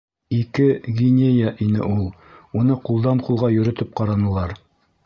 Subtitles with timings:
[0.35, 0.63] Ике
[1.01, 2.09] гинея ине ул.
[2.63, 4.61] Уны ҡулдан-ҡулға йөрөтөп ҡаранылар.